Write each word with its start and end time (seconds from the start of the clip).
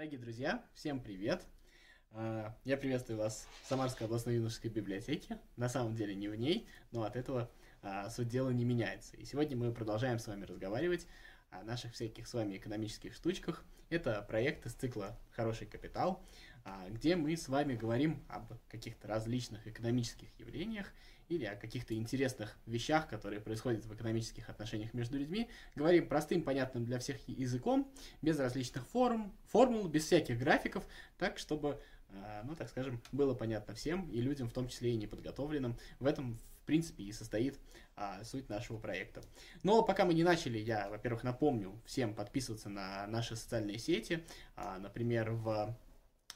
Дорогие 0.00 0.18
друзья, 0.18 0.64
всем 0.72 0.98
привет! 0.98 1.46
А, 2.12 2.56
я 2.64 2.78
приветствую 2.78 3.18
вас 3.18 3.46
в 3.62 3.68
Самарской 3.68 4.06
областной 4.06 4.36
юношеской 4.36 4.70
библиотеке. 4.70 5.38
На 5.56 5.68
самом 5.68 5.94
деле 5.94 6.14
не 6.14 6.28
в 6.28 6.36
ней, 6.36 6.66
но 6.90 7.02
от 7.02 7.16
этого 7.16 7.50
а, 7.82 8.08
суть 8.08 8.28
дела 8.28 8.48
не 8.48 8.64
меняется. 8.64 9.14
И 9.18 9.26
сегодня 9.26 9.58
мы 9.58 9.74
продолжаем 9.74 10.18
с 10.18 10.26
вами 10.26 10.46
разговаривать 10.46 11.06
о 11.50 11.62
наших 11.64 11.92
всяких 11.92 12.28
с 12.28 12.32
вами 12.32 12.56
экономических 12.56 13.12
штучках. 13.12 13.62
Это 13.90 14.22
проект 14.22 14.64
из 14.64 14.72
цикла 14.72 15.18
«Хороший 15.32 15.66
капитал», 15.66 16.24
а, 16.64 16.88
где 16.88 17.14
мы 17.14 17.36
с 17.36 17.50
вами 17.50 17.76
говорим 17.76 18.24
об 18.30 18.54
каких-то 18.70 19.06
различных 19.06 19.66
экономических 19.66 20.28
явлениях 20.38 20.94
или 21.30 21.44
о 21.44 21.54
каких-то 21.54 21.94
интересных 21.94 22.58
вещах, 22.66 23.08
которые 23.08 23.40
происходят 23.40 23.86
в 23.86 23.94
экономических 23.94 24.50
отношениях 24.50 24.92
между 24.92 25.16
людьми. 25.16 25.48
Говорим 25.76 26.08
простым, 26.08 26.42
понятным 26.42 26.84
для 26.84 26.98
всех 26.98 27.16
языком, 27.28 27.90
без 28.20 28.38
различных 28.38 28.84
форм, 28.88 29.32
формул, 29.46 29.86
без 29.86 30.04
всяких 30.04 30.38
графиков, 30.38 30.84
так, 31.18 31.38
чтобы, 31.38 31.80
а, 32.08 32.42
ну, 32.44 32.56
так 32.56 32.68
скажем, 32.68 33.00
было 33.12 33.32
понятно 33.32 33.74
всем 33.74 34.10
и 34.10 34.20
людям, 34.20 34.48
в 34.48 34.52
том 34.52 34.68
числе 34.68 34.90
и 34.90 34.96
неподготовленным. 34.96 35.78
В 36.00 36.06
этом, 36.06 36.36
в 36.62 36.66
принципе, 36.66 37.04
и 37.04 37.12
состоит 37.12 37.60
а, 37.94 38.24
суть 38.24 38.48
нашего 38.48 38.78
проекта. 38.78 39.22
Но 39.62 39.82
пока 39.82 40.04
мы 40.04 40.14
не 40.14 40.24
начали, 40.24 40.58
я, 40.58 40.90
во-первых, 40.90 41.22
напомню 41.22 41.80
всем 41.86 42.12
подписываться 42.12 42.68
на 42.68 43.06
наши 43.06 43.36
социальные 43.36 43.78
сети, 43.78 44.24
а, 44.56 44.80
например, 44.80 45.30
в 45.30 45.76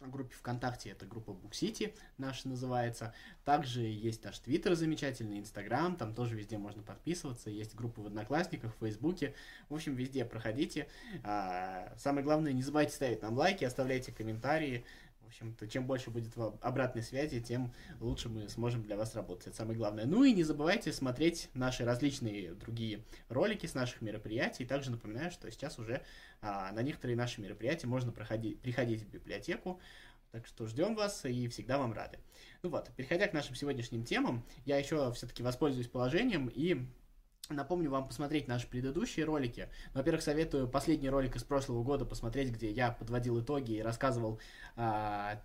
группе 0.01 0.35
ВКонтакте, 0.35 0.91
это 0.91 1.07
группа 1.07 1.33
Буксити 1.33 1.95
наша 2.19 2.49
называется. 2.49 3.15
Также 3.45 3.83
есть 3.83 4.25
наш 4.25 4.39
Твиттер 4.39 4.75
замечательный, 4.75 5.39
Инстаграм, 5.39 5.97
там 5.97 6.15
тоже 6.15 6.37
везде 6.37 6.59
можно 6.59 6.83
подписываться. 6.83 7.51
Есть 7.51 7.75
группа 7.75 8.03
в 8.03 8.07
Одноклассниках, 8.07 8.75
в 8.75 8.79
Фейсбуке. 8.81 9.35
В 9.69 9.75
общем, 9.75 9.95
везде 9.95 10.25
проходите. 10.25 10.89
А, 11.23 11.93
самое 11.97 12.25
главное, 12.25 12.53
не 12.53 12.63
забывайте 12.63 12.95
ставить 12.95 13.23
нам 13.23 13.37
лайки, 13.37 13.65
оставляйте 13.65 14.13
комментарии. 14.13 14.85
Общем-то, 15.35 15.67
чем 15.67 15.89
больше 15.89 16.11
будет 16.11 16.33
обратной 16.61 17.03
связи, 17.03 17.41
тем 17.41 17.75
лучше 17.99 18.29
мы 18.29 18.49
сможем 18.49 18.85
для 18.85 18.97
вас 18.97 19.17
работать. 19.17 19.49
Это 19.49 19.57
самое 19.57 19.77
главное. 19.77 20.07
Ну 20.07 20.23
и 20.23 20.33
не 20.33 20.45
забывайте 20.45 20.93
смотреть 20.93 21.51
наши 21.55 21.85
различные 21.85 22.55
другие 22.55 23.05
ролики 23.29 23.67
с 23.67 23.75
наших 23.75 24.01
мероприятий. 24.01 24.65
Также 24.65 24.93
напоминаю, 24.93 25.33
что 25.33 25.51
сейчас 25.51 25.81
уже 25.81 26.03
а, 26.41 26.71
на 26.71 26.83
некоторые 26.83 27.17
наши 27.17 27.41
мероприятия 27.41 27.89
можно 27.89 28.13
проходить, 28.13 28.61
приходить 28.61 29.03
в 29.03 29.09
библиотеку. 29.09 29.81
Так 30.31 30.47
что 30.47 30.69
ждем 30.69 30.95
вас 30.95 31.25
и 31.25 31.49
всегда 31.49 31.79
вам 31.79 31.93
рады. 31.93 32.21
Ну 32.63 32.71
вот, 32.71 32.93
переходя 32.95 33.27
к 33.27 33.33
нашим 33.33 33.57
сегодняшним 33.57 34.05
темам, 34.05 34.45
я 34.65 34.77
еще 34.79 35.13
все-таки 35.15 35.43
воспользуюсь 35.43 35.89
положением 35.89 36.47
и 36.47 36.87
Напомню 37.51 37.91
вам 37.91 38.07
посмотреть 38.07 38.49
наши 38.49 38.67
предыдущие 38.67 39.25
ролики. 39.25 39.69
Во-первых, 39.93 40.23
советую 40.23 40.69
последний 40.69 41.11
ролик 41.11 41.37
из 41.37 41.45
прошлого 41.45 41.83
года 41.83 42.05
посмотреть, 42.05 42.51
где 42.51 42.71
я 42.71 42.91
подводил 42.91 43.41
итоги 43.41 43.73
и 43.73 43.83
рассказывал 43.83 44.41
а, 44.77 45.41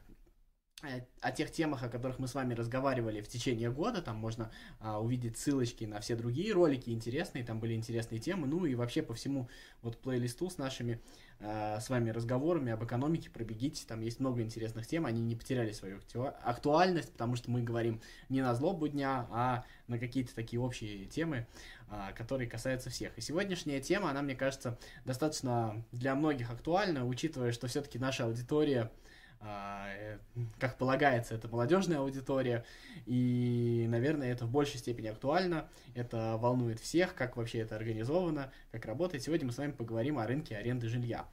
о 1.21 1.31
тех 1.31 1.51
темах, 1.51 1.83
о 1.83 1.89
которых 1.89 2.19
мы 2.19 2.27
с 2.27 2.35
вами 2.35 2.53
разговаривали 2.53 3.21
в 3.21 3.27
течение 3.27 3.71
года. 3.71 4.01
Там 4.01 4.15
можно 4.15 4.51
а, 4.79 5.01
увидеть 5.01 5.37
ссылочки 5.37 5.83
на 5.83 5.99
все 5.99 6.15
другие 6.15 6.53
ролики 6.53 6.89
интересные, 6.89 7.43
там 7.43 7.59
были 7.59 7.73
интересные 7.73 8.19
темы. 8.19 8.47
Ну 8.47 8.65
и 8.65 8.75
вообще 8.75 9.01
по 9.01 9.13
всему 9.13 9.49
вот 9.81 9.97
плейлисту 9.97 10.49
с 10.49 10.57
нашими 10.57 11.01
а, 11.41 11.79
с 11.79 11.89
вами 11.89 12.09
разговорами 12.09 12.71
об 12.71 12.83
экономике 12.83 13.29
пробегите. 13.29 13.85
Там 13.87 14.01
есть 14.01 14.19
много 14.19 14.41
интересных 14.41 14.87
тем, 14.87 15.05
они 15.05 15.21
не 15.21 15.35
потеряли 15.35 15.71
свою 15.71 15.99
актуальность, 16.43 17.11
потому 17.11 17.35
что 17.35 17.51
мы 17.51 17.61
говорим 17.61 18.01
не 18.29 18.41
на 18.41 18.53
злобу 18.55 18.87
дня, 18.87 19.27
а 19.31 19.65
на 19.87 19.99
какие-то 19.99 20.35
такие 20.35 20.61
общие 20.61 21.05
темы, 21.05 21.47
а, 21.89 22.11
которые 22.13 22.49
касаются 22.49 22.89
всех. 22.89 23.17
И 23.17 23.21
сегодняшняя 23.21 23.81
тема, 23.81 24.11
она, 24.11 24.21
мне 24.21 24.35
кажется, 24.35 24.77
достаточно 25.05 25.83
для 25.91 26.15
многих 26.15 26.51
актуальна, 26.51 27.05
учитывая, 27.05 27.51
что 27.51 27.67
все-таки 27.67 27.99
наша 27.99 28.25
аудитория 28.25 28.83
э, 28.83 29.09
как 29.39 30.77
полагается, 30.77 31.35
это 31.35 31.47
молодежная 31.47 31.99
аудитория, 31.99 32.65
и, 33.05 33.85
наверное, 33.87 34.31
это 34.31 34.45
в 34.45 34.51
большей 34.51 34.79
степени 34.79 35.07
актуально, 35.07 35.69
это 35.95 36.35
волнует 36.37 36.79
всех, 36.79 37.15
как 37.15 37.37
вообще 37.37 37.59
это 37.59 37.75
организовано, 37.75 38.51
как 38.71 38.85
работает. 38.85 39.23
Сегодня 39.23 39.47
мы 39.47 39.53
с 39.53 39.57
вами 39.57 39.71
поговорим 39.71 40.19
о 40.19 40.27
рынке 40.27 40.57
аренды 40.57 40.89
жилья. 40.89 41.25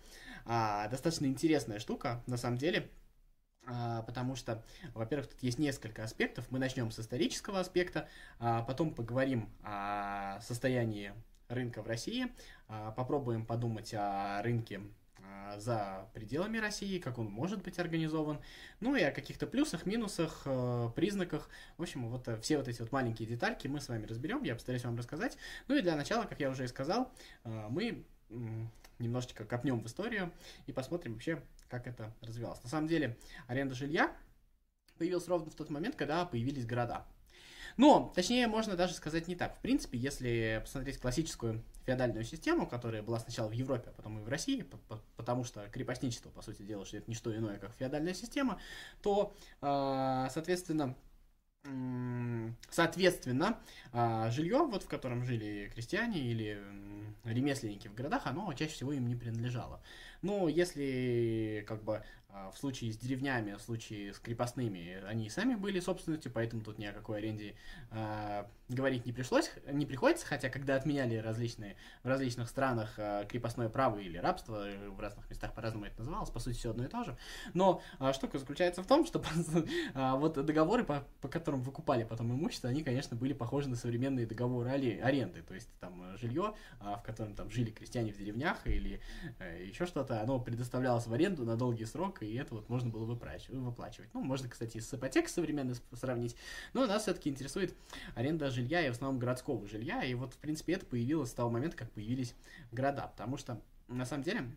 А, 0.45 0.89
достаточно 0.89 1.27
интересная 1.27 1.81
штука, 1.81 2.23
на 2.27 2.37
самом 2.37 2.59
деле, 2.59 2.89
а, 3.67 4.03
потому 4.03 4.37
что, 4.37 4.63
во-первых, 4.95 5.29
тут 5.29 5.43
есть 5.43 5.59
несколько 5.59 6.05
аспектов. 6.05 6.47
Мы 6.51 6.61
начнем 6.61 6.91
с 6.93 7.01
исторического 7.01 7.59
аспекта, 7.59 8.09
а 8.39 8.63
потом 8.63 8.95
поговорим 8.95 9.51
о 9.65 10.41
состоянии 10.41 11.13
рынка 11.49 11.83
в 11.83 11.87
России, 11.87 12.29
попробуем 12.97 13.47
подумать 13.47 13.93
о 13.95 14.43
рынке 14.43 14.81
а, 14.81 15.06
за 15.59 16.09
пределами 16.13 16.59
России, 16.59 16.99
как 16.99 17.19
он 17.19 17.27
может 17.27 17.63
быть 17.63 17.79
организован, 17.79 18.41
ну 18.81 18.95
и 18.95 19.03
о 19.03 19.11
каких-то 19.11 19.47
плюсах, 19.47 19.87
минусах, 19.87 20.43
э, 20.45 20.91
признаках. 20.95 21.49
В 21.77 21.83
общем, 21.83 22.09
вот 22.09 22.29
э, 22.29 22.37
все 22.41 22.59
вот 22.59 22.69
эти 22.69 22.81
вот 22.81 22.93
маленькие 22.93 23.29
детальки 23.29 23.67
мы 23.69 23.81
с 23.81 23.89
вами 23.89 24.07
разберем, 24.07 24.43
я 24.43 24.55
постараюсь 24.55 24.85
вам 24.85 24.97
рассказать. 24.97 25.37
Ну 25.69 25.77
и 25.77 25.83
для 25.83 25.97
начала, 25.97 26.25
как 26.25 26.41
я 26.41 26.51
уже 26.51 26.65
и 26.65 26.69
сказал, 26.69 27.13
э, 27.45 27.67
мы 27.71 28.05
немножечко 28.99 29.45
копнем 29.45 29.81
в 29.81 29.87
историю 29.87 30.33
и 30.67 30.73
посмотрим 30.73 31.15
вообще, 31.15 31.43
как 31.69 31.87
это 31.87 32.13
развивалось. 32.23 32.63
На 32.63 32.69
самом 32.69 32.89
деле, 32.89 33.17
аренда 33.47 33.75
жилья 33.75 34.15
появилась 34.99 35.29
ровно 35.29 35.51
в 35.51 35.55
тот 35.55 35.71
момент, 35.71 35.97
когда 35.97 36.25
появились 36.25 36.67
города. 36.67 37.05
Но, 37.77 38.13
точнее, 38.15 38.47
можно 38.47 38.77
даже 38.77 38.95
сказать 38.95 39.29
не 39.29 39.37
так. 39.37 39.57
В 39.57 39.61
принципе, 39.61 39.99
если 39.99 40.61
посмотреть 40.63 40.99
классическую 40.99 41.63
феодальную 41.85 42.25
систему, 42.25 42.67
которая 42.67 43.03
была 43.03 43.19
сначала 43.21 43.49
в 43.49 43.53
Европе, 43.53 43.91
а 43.91 43.93
потом 43.93 44.19
и 44.19 44.23
в 44.23 44.29
России, 44.29 44.67
потому 45.17 45.45
что 45.45 45.69
крепостничество, 45.69 46.31
по 46.31 46.43
сути 46.43 46.63
дела, 46.63 46.85
что 46.85 46.97
это 46.97 47.09
не 47.09 47.15
что 47.15 47.35
иное, 47.35 47.59
как 47.59 47.73
феодальная 47.79 48.15
система, 48.15 48.61
то, 49.03 49.35
а, 49.61 50.29
соответственно, 50.31 50.97
Соответственно, 52.71 53.59
а, 53.93 54.31
жилье, 54.31 54.59
вот 54.59 54.85
в 54.85 54.89
котором 54.89 55.25
жили 55.25 55.69
крестьяне 55.75 56.21
или 56.21 56.63
ремесленники 57.25 57.89
в 57.89 57.95
городах, 57.95 58.27
оно 58.27 58.53
чаще 58.53 58.73
всего 58.73 58.93
им 58.93 59.09
не 59.09 59.17
принадлежало. 59.17 59.81
Но 60.23 60.49
если 60.49 61.65
как 61.67 61.83
бы 61.83 62.03
а, 62.37 62.51
в 62.51 62.59
случае 62.59 62.93
с 62.93 62.99
деревнями, 62.99 63.55
в 63.55 63.63
случае 63.63 64.13
с 64.13 64.19
крепостными, 64.19 65.03
они 65.07 65.31
сами 65.31 65.55
были 65.55 65.81
собственностью, 65.81 66.31
поэтому 66.31 66.63
тут 66.63 66.77
ни 66.77 66.85
о 66.85 66.93
какой 66.93 67.19
аренде 67.19 67.55
э, 67.91 68.45
говорить 68.69 69.07
не 69.07 69.13
пришлось, 69.13 69.51
не 69.67 69.87
приходится, 69.87 70.27
хотя 70.27 70.51
когда 70.51 70.75
отменяли 70.75 71.17
различные, 71.17 71.77
в 72.03 72.09
различных 72.09 72.51
странах 72.51 72.93
э, 72.99 73.25
крепостное 73.27 73.71
право 73.71 73.99
или 73.99 74.19
рабство, 74.19 74.67
в 74.89 75.01
разных 75.01 75.31
местах 75.31 75.55
по-разному 75.55 75.87
это 75.87 76.01
называлось, 76.01 76.29
по 76.29 76.39
сути 76.39 76.57
все 76.57 76.73
одно 76.73 76.85
и 76.85 76.89
то 76.89 77.05
же, 77.05 77.17
но 77.55 77.81
э, 78.01 78.13
штука 78.13 78.39
заключается 78.39 78.83
в 78.83 78.87
том, 78.87 79.07
что 79.07 79.23
э, 79.95 80.13
вот 80.17 80.35
договоры, 80.35 80.85
по, 80.85 81.07
по 81.23 81.29
которым 81.29 81.63
выкупали 81.63 82.05
потом 82.05 82.31
имущество, 82.33 82.69
они, 82.69 82.83
конечно, 82.83 83.17
были 83.17 83.33
похожи 83.33 83.71
на 83.71 83.77
современные 83.77 84.27
договоры 84.27 84.69
аренды, 84.69 85.41
то 85.41 85.55
есть 85.55 85.71
там 85.81 86.19
жилье, 86.19 86.55
э, 86.81 86.97
в 87.01 87.03
котором 87.03 87.35
там 87.35 87.51
жили 87.51 87.71
крестьяне 87.71 88.13
в 88.13 88.19
деревнях 88.19 88.67
или 88.67 89.01
э, 89.39 89.65
еще 89.65 89.87
что-то, 89.87 90.06
оно 90.11 90.41
предоставлялось 90.41 91.07
в 91.07 91.13
аренду 91.13 91.45
на 91.45 91.57
долгий 91.57 91.85
срок, 91.85 92.23
и 92.23 92.35
это 92.35 92.55
вот 92.55 92.69
можно 92.69 92.91
было 92.91 93.05
выплачивать. 93.05 94.13
Ну, 94.13 94.21
можно, 94.23 94.49
кстати, 94.49 94.79
с 94.79 94.93
ипотекой 94.93 95.31
современно 95.31 95.75
сравнить, 95.93 96.37
но 96.73 96.87
нас 96.87 97.03
все-таки 97.03 97.31
интересует 97.31 97.75
аренда 98.15 98.51
жилья 98.51 98.87
и 98.87 98.89
в 98.89 98.93
основном 98.93 99.19
городского 99.19 99.67
жилья, 99.67 100.05
и 100.05 100.15
вот, 100.15 100.35
в 100.35 100.39
принципе, 100.39 100.75
это 100.75 100.87
появилось 100.87 101.31
с 101.31 101.35
того 101.35 101.51
момента, 101.51 101.77
как 101.77 101.91
появились 101.93 102.35
города, 102.73 103.09
потому 103.09 103.37
что, 103.37 103.61
на 103.89 104.05
самом 104.05 104.23
деле, 104.23 104.51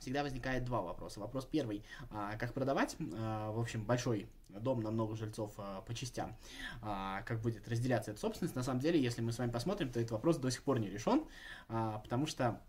всегда 0.00 0.22
возникает 0.22 0.64
два 0.64 0.82
вопроса. 0.82 1.20
Вопрос 1.20 1.46
первый, 1.46 1.84
а, 2.10 2.36
как 2.36 2.52
продавать, 2.52 2.96
а, 3.16 3.52
в 3.52 3.60
общем, 3.60 3.84
большой 3.84 4.28
дом 4.48 4.80
на 4.80 4.90
много 4.90 5.16
жильцов 5.16 5.52
а, 5.56 5.80
по 5.82 5.94
частям, 5.94 6.36
а, 6.82 7.22
как 7.22 7.40
будет 7.40 7.66
разделяться 7.68 8.10
эта 8.10 8.20
собственность. 8.20 8.54
На 8.54 8.62
самом 8.62 8.80
деле, 8.80 9.00
если 9.00 9.20
мы 9.20 9.32
с 9.32 9.38
вами 9.38 9.50
посмотрим, 9.50 9.90
то 9.90 10.00
этот 10.00 10.12
вопрос 10.12 10.36
до 10.36 10.50
сих 10.50 10.62
пор 10.62 10.78
не 10.78 10.90
решен, 10.90 11.24
а, 11.68 11.98
потому 11.98 12.26
что 12.26 12.60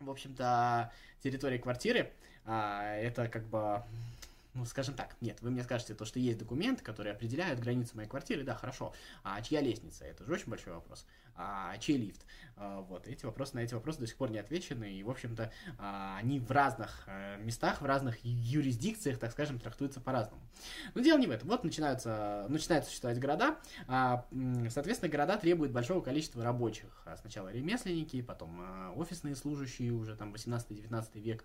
в 0.00 0.10
общем-то, 0.10 0.92
территория 1.22 1.58
квартиры, 1.58 2.12
а, 2.44 2.94
это 2.96 3.28
как 3.28 3.44
бы 3.46 3.82
ну, 4.54 4.64
скажем 4.66 4.94
так, 4.94 5.16
нет, 5.20 5.40
вы 5.40 5.50
мне 5.50 5.64
скажете 5.64 5.94
то, 5.94 6.04
что 6.04 6.20
есть 6.20 6.38
документы, 6.38 6.84
которые 6.84 7.12
определяют 7.14 7.58
границу 7.58 7.96
моей 7.96 8.08
квартиры, 8.08 8.44
да, 8.44 8.54
хорошо. 8.54 8.94
А 9.24 9.42
чья 9.42 9.60
лестница? 9.60 10.04
Это 10.04 10.24
же 10.24 10.32
очень 10.32 10.48
большой 10.48 10.74
вопрос. 10.74 11.06
А 11.36 11.76
чей 11.78 11.96
лифт? 11.96 12.24
А, 12.56 12.80
вот, 12.82 13.06
эти 13.08 13.24
вопросы, 13.24 13.56
на 13.56 13.60
эти 13.60 13.74
вопросы 13.74 14.00
до 14.00 14.06
сих 14.06 14.16
пор 14.16 14.30
не 14.30 14.38
отвечены, 14.38 14.92
и, 14.92 15.02
в 15.02 15.10
общем-то, 15.10 15.52
а, 15.78 16.16
они 16.18 16.38
в 16.38 16.50
разных 16.50 17.04
а, 17.06 17.36
местах, 17.38 17.80
в 17.80 17.84
разных 17.84 18.16
юрисдикциях, 18.24 19.18
так 19.18 19.32
скажем, 19.32 19.58
трактуются 19.58 20.00
по-разному. 20.00 20.40
Но 20.94 21.02
дело 21.02 21.18
не 21.18 21.26
в 21.26 21.30
этом. 21.30 21.48
Вот 21.48 21.64
начинаются, 21.64 22.46
начинают 22.48 22.84
существовать 22.84 23.18
города, 23.18 23.56
а, 23.88 24.26
соответственно, 24.70 25.10
города 25.10 25.36
требуют 25.36 25.72
большого 25.72 26.00
количества 26.00 26.44
рабочих. 26.44 27.06
Сначала 27.20 27.48
ремесленники, 27.52 28.22
потом 28.22 28.96
офисные 28.96 29.34
служащие, 29.34 29.92
уже 29.92 30.16
там 30.16 30.32
18-19 30.32 31.20
век 31.20 31.44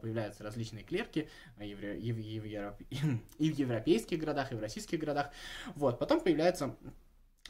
появляются 0.00 0.42
различные 0.42 0.82
клерки, 0.82 1.28
евре, 1.60 1.98
евре, 2.00 2.50
Европе... 2.50 2.86
и 3.38 3.52
в 3.52 3.58
европейских 3.58 4.18
городах, 4.18 4.52
и 4.52 4.56
в 4.56 4.60
российских 4.60 4.98
городах. 4.98 5.30
Вот, 5.76 5.98
потом 5.98 6.20
появляются 6.20 6.76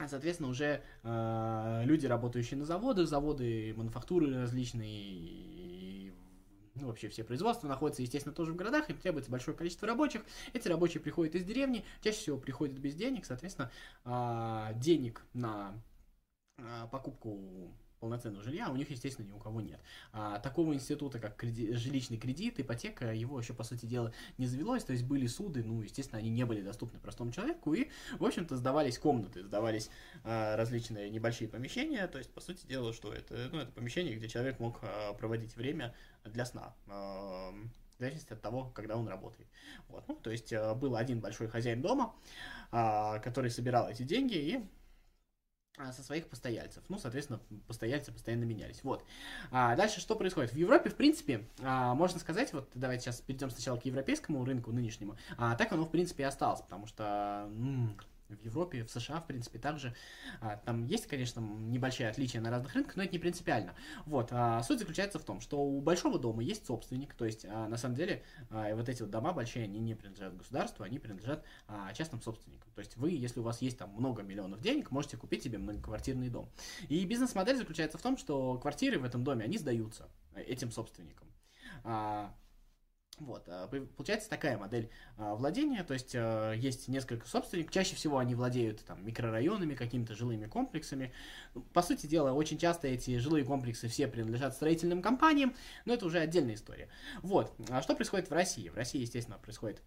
Соответственно, 0.07 0.49
уже 0.49 0.83
э, 1.03 1.83
люди, 1.85 2.07
работающие 2.07 2.57
на 2.59 2.65
заводах, 2.65 3.09
заводы, 3.09 3.75
мануфактуры 3.77 4.33
различные, 4.43 6.13
ну, 6.77 6.87
вообще 6.87 7.09
все 7.09 7.25
производства 7.25 7.67
находятся, 7.67 8.03
естественно, 8.03 8.35
тоже 8.35 8.53
в 8.53 8.57
городах, 8.57 8.89
и 8.91 8.95
требуется 8.95 9.31
большое 9.31 9.57
количество 9.57 9.89
рабочих. 9.89 10.23
Эти 10.53 10.69
рабочие 10.69 11.01
приходят 11.01 11.35
из 11.35 11.45
деревни, 11.45 11.85
чаще 12.01 12.19
всего 12.19 12.39
приходят 12.39 12.79
без 12.79 12.95
денег, 12.95 13.27
соответственно, 13.27 13.71
а, 14.05 14.73
денег 14.75 15.25
на 15.33 15.75
а, 16.59 16.87
покупку 16.87 17.73
полноценного 17.99 18.43
жилья 18.43 18.71
у 18.71 18.77
них, 18.77 18.91
естественно, 18.91 19.27
ни 19.27 19.33
у 19.33 19.39
кого 19.39 19.61
нет. 19.61 19.81
А, 20.13 20.39
такого 20.39 20.75
института, 20.75 21.19
как 21.19 21.37
креди... 21.37 21.73
жилищный 21.73 22.19
кредит, 22.19 22.61
ипотека, 22.61 23.13
его 23.13 23.39
еще, 23.39 23.55
по 23.55 23.65
сути 23.65 23.87
дела, 23.87 24.13
не 24.39 24.47
завелось, 24.47 24.85
то 24.85 24.93
есть 24.93 25.05
были 25.05 25.27
суды, 25.27 25.63
ну, 25.65 25.83
естественно, 25.83 26.19
они 26.19 26.31
не 26.31 26.45
были 26.45 26.63
доступны 26.63 26.99
простому 26.99 27.33
человеку, 27.33 27.75
и, 27.75 27.89
в 28.19 28.25
общем-то, 28.25 28.57
сдавались 28.57 28.99
комнаты, 28.99 29.45
сдавались 29.45 29.91
а, 30.25 30.57
различные 30.57 31.11
небольшие 31.11 31.49
помещения, 31.49 32.07
то 32.07 32.19
есть, 32.19 32.31
по 32.33 32.41
сути 32.41 32.67
дела, 32.67 32.93
что 32.93 33.13
это? 33.13 33.49
Ну, 33.53 33.59
это 33.59 33.73
помещение, 33.73 34.17
где 34.17 34.29
человек 34.29 34.59
мог 34.61 34.79
а, 34.83 35.13
проводить 35.15 35.57
время 35.57 35.95
для 36.25 36.45
сна. 36.45 36.75
А, 36.87 37.53
в 37.99 38.01
зависимости 38.01 38.33
от 38.33 38.41
того, 38.41 38.71
когда 38.75 38.97
он 38.97 39.09
работает. 39.09 39.49
Вот. 39.89 40.07
Ну, 40.07 40.15
то 40.15 40.31
есть 40.31 40.53
а, 40.53 40.75
был 40.75 40.97
один 40.97 41.21
большой 41.21 41.49
хозяин 41.49 41.83
дома, 41.83 42.15
а, 42.71 43.19
который 43.19 43.51
собирал 43.51 43.89
эти 43.89 44.05
деньги 44.05 44.35
и 44.35 44.57
а, 44.57 44.63
со 45.93 46.03
своих 46.03 46.29
постояльцев. 46.29 46.83
Ну, 46.89 46.99
соответственно, 46.99 47.41
постояльцы 47.67 48.13
постоянно 48.13 48.45
менялись. 48.45 48.83
Вот. 48.83 49.05
А 49.51 49.77
дальше 49.77 50.01
что 50.01 50.15
происходит? 50.17 50.53
В 50.53 50.57
Европе, 50.57 50.91
в 50.91 50.95
принципе, 50.97 51.47
а, 51.63 51.95
можно 51.95 52.19
сказать, 52.19 52.53
вот 52.53 52.69
давайте 52.75 53.05
сейчас 53.05 53.21
перейдем 53.21 53.51
сначала 53.51 53.79
к 53.79 53.85
европейскому 53.85 54.45
рынку 54.45 54.73
нынешнему. 54.73 55.17
А 55.37 55.55
так 55.57 55.73
оно, 55.73 55.85
в 55.85 55.91
принципе, 55.91 56.25
и 56.25 56.27
осталось, 56.27 56.61
потому 56.61 56.87
что 56.87 57.45
м- 57.49 57.97
в 58.29 58.45
Европе, 58.45 58.85
в 58.85 58.91
США, 58.91 59.21
в 59.21 59.27
принципе, 59.27 59.59
также. 59.59 59.95
А, 60.41 60.57
там 60.57 60.85
есть, 60.85 61.07
конечно, 61.07 61.41
небольшие 61.41 62.09
отличия 62.09 62.41
на 62.41 62.51
разных 62.51 62.75
рынках, 62.75 62.97
но 62.97 63.03
это 63.03 63.13
не 63.13 63.19
принципиально. 63.19 63.75
Вот, 64.07 64.29
а, 64.33 64.63
суть 64.63 64.79
заключается 64.79 65.19
в 65.19 65.25
том, 65.25 65.41
что 65.41 65.59
у 65.61 65.81
большого 65.81 66.19
дома 66.19 66.43
есть 66.43 66.67
собственник, 66.67 67.15
то 67.15 67.25
есть, 67.25 67.45
а, 67.45 67.69
на 67.69 67.77
самом 67.77 67.95
деле, 67.95 68.23
вот 68.51 68.89
эти 68.89 69.03
вот 69.03 69.11
дома 69.11 69.33
большие, 69.33 69.65
они 69.65 69.79
не 69.79 69.95
принадлежат 69.95 70.37
государству, 70.37 70.85
они 70.85 70.99
принадлежат 70.99 71.45
частным 71.95 72.21
собственникам. 72.23 72.71
То 72.75 72.81
есть 72.81 72.97
вы, 72.97 73.11
если 73.11 73.41
у 73.41 73.43
вас 73.43 73.63
есть 73.63 73.79
там 73.79 73.91
много 73.91 74.23
миллионов 74.23 74.61
денег, 74.61 74.91
можете 74.91 75.17
купить 75.17 75.43
себе 75.43 75.59
многоквартирный 75.59 76.29
дом. 76.29 76.51
И 76.89 77.05
бизнес-модель 77.05 77.57
заключается 77.57 77.99
в 77.99 78.03
том, 78.03 78.17
что 78.17 78.59
квартиры 78.59 78.99
в 78.99 79.05
этом 79.05 79.25
доме, 79.25 79.45
они 79.45 79.59
сдаются 79.59 80.09
этим 80.35 80.71
собственникам. 80.71 81.29
Вот, 83.21 83.45
а, 83.49 83.69
получается 83.97 84.31
такая 84.31 84.57
модель 84.57 84.91
а, 85.17 85.35
владения, 85.35 85.83
то 85.83 85.95
есть 85.95 86.13
а, 86.15 86.53
есть 86.53 86.89
несколько 86.89 87.27
собственников, 87.27 87.73
чаще 87.73 87.97
всего 87.97 88.19
они 88.19 88.35
владеют 88.35 88.85
там 88.85 89.05
микрорайонами, 89.05 89.75
какими-то 89.75 90.15
жилыми 90.15 90.47
комплексами. 90.47 91.13
По 91.73 91.83
сути 91.83 92.07
дела, 92.07 92.33
очень 92.33 92.59
часто 92.59 92.87
эти 92.87 93.19
жилые 93.19 93.45
комплексы 93.45 93.89
все 93.89 94.07
принадлежат 94.07 94.55
строительным 94.55 95.03
компаниям, 95.03 95.55
но 95.85 95.95
это 95.95 96.07
уже 96.07 96.19
отдельная 96.19 96.55
история. 96.55 96.89
Вот, 97.23 97.53
а 97.71 97.83
что 97.83 97.95
происходит 97.97 98.31
в 98.31 98.33
России? 98.33 98.69
В 98.69 98.77
России, 98.77 99.01
естественно, 99.01 99.39
происходит 99.39 99.83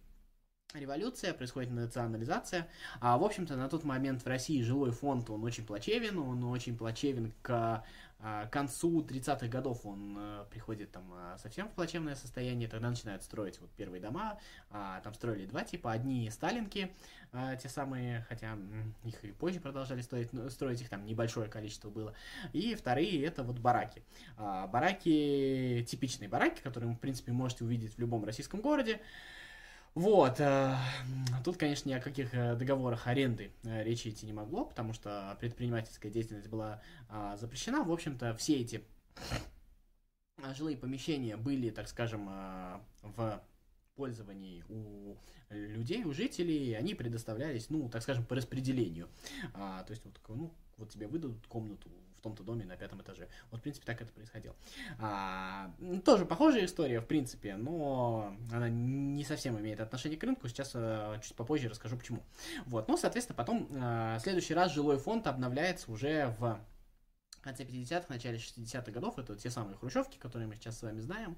революция, 0.80 1.34
происходит 1.34 1.70
национализация. 1.70 2.68
А, 3.00 3.18
в 3.18 3.24
общем-то, 3.24 3.56
на 3.56 3.68
тот 3.68 3.84
момент 3.84 4.22
в 4.22 4.26
России 4.26 4.62
жилой 4.62 4.90
фонд, 4.90 5.30
он 5.30 5.44
очень 5.44 5.64
плачевен, 5.66 6.18
он 6.18 6.44
очень 6.44 6.76
плачевен 6.76 7.32
к 7.42 7.84
а, 8.24 8.46
концу 8.46 9.02
30-х 9.02 9.48
годов. 9.48 9.84
Он 9.84 10.16
а, 10.16 10.44
приходит 10.44 10.92
там 10.92 11.04
а, 11.12 11.36
совсем 11.38 11.68
в 11.68 11.72
плачевное 11.72 12.14
состояние, 12.14 12.68
тогда 12.68 12.88
начинают 12.88 13.22
строить 13.22 13.60
вот 13.60 13.70
первые 13.72 14.00
дома, 14.00 14.38
а, 14.70 15.00
там 15.00 15.12
строили 15.14 15.46
два 15.46 15.64
типа, 15.64 15.90
одни 15.90 16.30
сталинки, 16.30 16.92
а, 17.32 17.56
те 17.56 17.68
самые, 17.68 18.24
хотя 18.28 18.56
их 19.04 19.24
и 19.24 19.32
позже 19.32 19.58
продолжали 19.58 20.02
строить, 20.02 20.32
но 20.32 20.48
строить 20.50 20.80
их 20.80 20.88
там 20.88 21.04
небольшое 21.04 21.48
количество 21.48 21.90
было, 21.90 22.14
и 22.52 22.74
вторые 22.76 23.24
это 23.24 23.42
вот 23.42 23.58
бараки. 23.58 24.02
А, 24.36 24.68
бараки, 24.68 25.84
типичные 25.88 26.28
бараки, 26.28 26.60
которые 26.62 26.90
вы, 26.90 26.96
в 26.96 27.00
принципе, 27.00 27.32
можете 27.32 27.64
увидеть 27.64 27.94
в 27.94 27.98
любом 27.98 28.24
российском 28.24 28.60
городе, 28.60 29.00
вот, 29.94 30.40
э, 30.40 30.74
тут, 31.44 31.58
конечно, 31.58 31.88
ни 31.88 31.92
о 31.92 32.00
каких 32.00 32.32
э, 32.32 32.56
договорах 32.56 33.06
аренды 33.06 33.52
э, 33.62 33.82
речи 33.84 34.08
идти 34.08 34.24
не 34.24 34.32
могло, 34.32 34.64
потому 34.64 34.94
что 34.94 35.36
предпринимательская 35.40 36.10
деятельность 36.10 36.48
была 36.48 36.80
э, 37.10 37.36
запрещена. 37.38 37.82
В 37.82 37.92
общем-то, 37.92 38.34
все 38.36 38.56
эти 38.56 38.82
жилые 40.56 40.76
помещения 40.78 41.36
были, 41.36 41.70
так 41.70 41.88
скажем, 41.88 42.26
в 43.02 43.42
пользовании 43.94 44.64
у 44.68 45.16
людей, 45.50 46.04
у 46.04 46.12
жителей, 46.12 46.72
они 46.74 46.94
предоставлялись, 46.94 47.68
ну, 47.68 47.88
так 47.90 48.02
скажем, 48.02 48.24
по 48.24 48.34
распределению. 48.34 49.08
А, 49.52 49.84
то 49.84 49.92
есть, 49.92 50.04
вот, 50.04 50.18
ну, 50.28 50.52
вот 50.78 50.90
тебе 50.90 51.06
выдадут 51.06 51.46
комнату 51.46 51.90
том-то 52.22 52.42
доме 52.42 52.64
на 52.64 52.76
пятом 52.76 53.00
этаже. 53.02 53.28
Вот, 53.50 53.60
в 53.60 53.62
принципе, 53.62 53.86
так 53.86 54.00
это 54.00 54.12
происходило. 54.12 54.54
А, 54.98 55.70
тоже 56.04 56.24
похожая 56.24 56.64
история, 56.64 57.00
в 57.00 57.06
принципе, 57.06 57.56
но 57.56 58.34
она 58.52 58.68
не 58.68 59.24
совсем 59.24 59.58
имеет 59.58 59.80
отношение 59.80 60.18
к 60.18 60.22
рынку. 60.22 60.48
Сейчас 60.48 60.72
а, 60.74 61.18
чуть 61.20 61.34
попозже 61.34 61.68
расскажу, 61.68 61.96
почему. 61.96 62.22
Вот, 62.66 62.88
ну, 62.88 62.96
соответственно, 62.96 63.36
потом 63.36 63.66
в 63.70 64.20
следующий 64.20 64.54
раз 64.54 64.72
жилой 64.72 64.98
фонд 64.98 65.26
обновляется 65.26 65.90
уже 65.90 66.34
в 66.38 66.60
конце 67.42 67.64
50-х, 67.64 68.06
начале 68.08 68.38
60-х 68.38 68.90
годов, 68.90 69.18
это 69.18 69.36
те 69.36 69.50
самые 69.50 69.76
хрущевки, 69.76 70.18
которые 70.18 70.48
мы 70.48 70.54
сейчас 70.54 70.78
с 70.78 70.82
вами 70.82 71.00
знаем. 71.00 71.36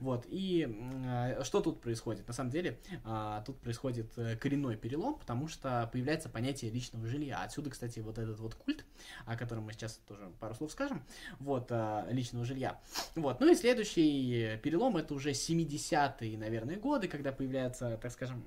Вот, 0.00 0.26
и 0.28 0.66
э, 1.04 1.44
что 1.44 1.60
тут 1.60 1.80
происходит? 1.80 2.26
На 2.26 2.34
самом 2.34 2.50
деле, 2.50 2.78
э, 3.04 3.42
тут 3.46 3.60
происходит 3.60 4.12
э, 4.16 4.36
коренной 4.36 4.76
перелом, 4.76 5.18
потому 5.18 5.48
что 5.48 5.88
появляется 5.92 6.28
понятие 6.28 6.70
личного 6.70 7.06
жилья. 7.06 7.42
Отсюда, 7.42 7.70
кстати, 7.70 8.00
вот 8.00 8.18
этот 8.18 8.40
вот 8.40 8.54
культ, 8.54 8.84
о 9.26 9.36
котором 9.36 9.64
мы 9.64 9.72
сейчас 9.72 10.00
тоже 10.08 10.30
пару 10.40 10.54
слов 10.54 10.72
скажем, 10.72 11.04
вот, 11.38 11.66
э, 11.70 12.06
личного 12.10 12.44
жилья. 12.44 12.80
Вот, 13.14 13.40
ну 13.40 13.50
и 13.50 13.54
следующий 13.54 14.58
перелом, 14.62 14.96
это 14.96 15.14
уже 15.14 15.30
70-е, 15.30 16.38
наверное, 16.38 16.76
годы, 16.76 17.08
когда 17.08 17.32
появляется, 17.32 17.98
так 18.00 18.10
скажем, 18.12 18.44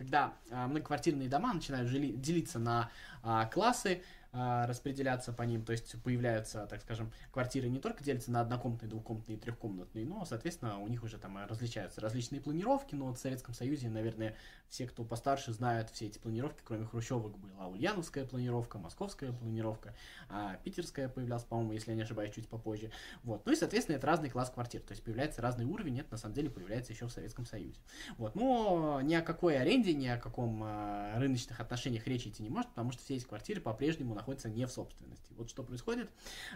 когда 0.00 0.32
э, 0.48 0.66
многоквартирные 0.66 1.28
дома 1.28 1.52
начинают 1.52 1.90
жили, 1.90 2.12
делиться 2.12 2.58
на 2.58 2.90
э, 3.22 3.42
классы, 3.52 4.00
а, 4.00 4.19
распределяться 4.32 5.32
по 5.32 5.42
ним, 5.42 5.64
то 5.64 5.72
есть 5.72 6.00
появляются, 6.02 6.66
так 6.66 6.82
скажем, 6.82 7.12
квартиры 7.32 7.68
не 7.68 7.78
только 7.78 8.04
делятся 8.04 8.30
на 8.30 8.40
однокомнатные, 8.40 8.88
двухкомнатные 8.88 9.38
трехкомнатные, 9.38 10.06
но, 10.06 10.24
соответственно, 10.24 10.78
у 10.78 10.88
них 10.88 11.02
уже 11.02 11.18
там 11.18 11.38
различаются 11.46 12.00
различные 12.00 12.40
планировки, 12.40 12.94
но 12.94 13.06
вот 13.06 13.18
в 13.18 13.20
Советском 13.20 13.54
Союзе, 13.54 13.88
наверное, 13.88 14.36
все, 14.68 14.86
кто 14.86 15.04
постарше, 15.04 15.52
знают 15.52 15.90
все 15.90 16.06
эти 16.06 16.18
планировки, 16.18 16.60
кроме 16.64 16.86
хрущевок 16.86 17.36
была 17.38 17.66
ульяновская 17.66 18.24
планировка, 18.24 18.78
московская 18.78 19.32
планировка, 19.32 19.94
а 20.28 20.56
питерская 20.62 21.08
появлялась, 21.08 21.44
по-моему, 21.44 21.72
если 21.72 21.90
я 21.90 21.96
не 21.96 22.02
ошибаюсь, 22.02 22.32
чуть 22.32 22.48
попозже. 22.48 22.92
Вот. 23.24 23.44
Ну 23.46 23.52
и, 23.52 23.56
соответственно, 23.56 23.96
это 23.96 24.06
разный 24.06 24.30
класс 24.30 24.50
квартир, 24.50 24.80
то 24.80 24.92
есть 24.92 25.02
появляется 25.02 25.42
разный 25.42 25.64
уровень, 25.64 25.98
это 25.98 26.12
на 26.12 26.18
самом 26.18 26.34
деле 26.34 26.50
появляется 26.50 26.92
еще 26.92 27.06
в 27.06 27.10
Советском 27.12 27.46
Союзе. 27.46 27.80
Вот. 28.16 28.36
Но 28.36 29.00
ни 29.02 29.14
о 29.14 29.22
какой 29.22 29.58
аренде, 29.58 29.92
ни 29.92 30.06
о 30.06 30.18
каком 30.18 30.62
а, 30.62 31.18
рыночных 31.18 31.58
отношениях 31.58 32.06
речи 32.06 32.28
идти 32.28 32.42
не 32.42 32.50
может, 32.50 32.70
потому 32.70 32.92
что 32.92 33.02
все 33.02 33.16
эти 33.16 33.24
квартиры 33.24 33.60
по-прежнему 33.60 34.14
находится 34.20 34.48
не 34.48 34.66
в 34.66 34.70
собственности. 34.70 35.32
Вот 35.36 35.50
что 35.50 35.62
происходит. 35.62 36.10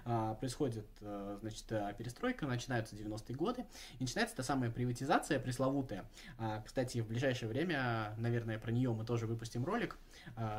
А, 0.05 0.35
происходит, 0.35 0.87
а, 1.01 1.39
значит, 1.41 1.67
перестройка, 1.99 2.47
начинаются 2.47 2.95
90-е 2.95 3.35
годы, 3.35 3.65
и 3.99 4.03
начинается 4.03 4.37
та 4.37 4.43
самая 4.43 4.71
приватизация 4.71 5.41
пресловутая. 5.41 6.05
А, 6.39 6.63
кстати, 6.63 7.01
в 7.01 7.09
ближайшее 7.09 7.49
время, 7.49 8.15
наверное, 8.19 8.59
про 8.59 8.71
нее 8.71 8.93
мы 8.93 9.05
тоже 9.05 9.27
выпустим 9.27 9.65
ролик. 9.65 9.99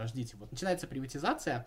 Ждите. 0.05 0.35
Вот 0.37 0.51
начинается 0.51 0.87
приватизация. 0.87 1.65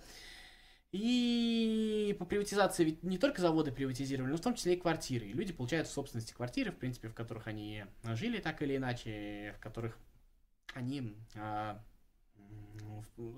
И 0.91 2.17
по 2.19 2.25
приватизации 2.25 2.85
ведь 2.85 3.03
не 3.03 3.19
только 3.19 3.43
заводы 3.43 3.71
приватизировали, 3.73 4.31
но 4.31 4.39
в 4.39 4.41
том 4.41 4.55
числе 4.55 4.75
и 4.75 4.81
квартиры. 4.81 5.27
И 5.27 5.33
люди 5.33 5.53
получают 5.53 5.87
в 5.87 5.93
собственности 5.93 6.33
квартиры, 6.33 6.73
в 6.73 6.77
принципе, 6.77 7.09
в 7.09 7.15
которых 7.15 7.47
они 7.47 7.85
жили 8.15 8.39
так 8.39 8.63
или 8.63 8.77
иначе, 8.77 9.55
в 9.59 9.61
которых 9.61 9.99
они 10.75 11.15